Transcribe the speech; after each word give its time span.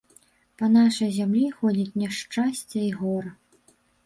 Па 0.61 0.69
нашай 0.77 1.11
зямлі 1.17 1.43
ходзіць 1.57 1.97
няшчасце 2.05 2.79
і 2.89 2.89
гора. 3.05 3.31